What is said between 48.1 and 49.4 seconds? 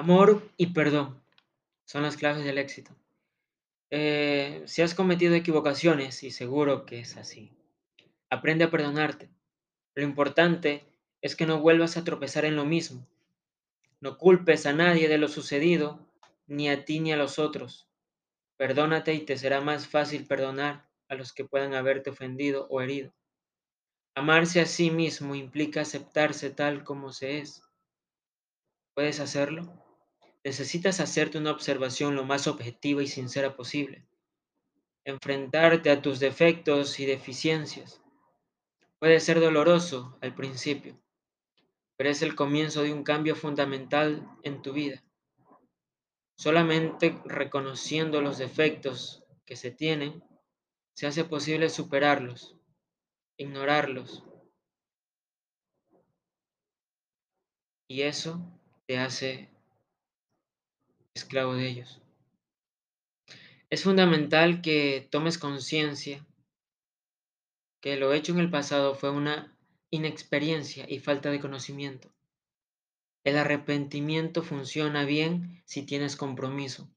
los defectos